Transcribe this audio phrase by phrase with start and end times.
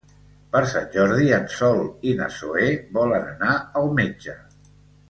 [0.53, 4.39] Per Sant Jordi en Sol i na Zoè volen anar al metge.